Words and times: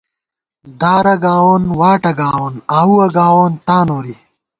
دارہ 0.81 1.15
گاوون 1.23 1.63
واٹہ 1.79 2.11
گاوون، 2.19 2.55
آؤوَہ 2.79 3.07
گاوون 3.17 3.51
تا 3.65 3.77
نوری 3.87 4.15